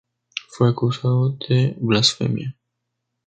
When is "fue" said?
0.49-0.67